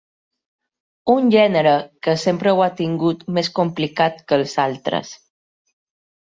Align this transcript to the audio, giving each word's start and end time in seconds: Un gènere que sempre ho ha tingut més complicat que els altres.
Un 1.15 1.29
gènere 1.35 1.73
que 2.07 2.15
sempre 2.23 2.55
ho 2.55 2.65
ha 2.67 2.71
tingut 2.81 3.23
més 3.37 3.53
complicat 3.61 4.21
que 4.29 4.41
els 4.43 4.59
altres. 4.67 5.17